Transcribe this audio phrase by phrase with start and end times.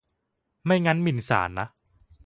[0.65, 1.67] ไม่งั้นหมิ่นศาลนะ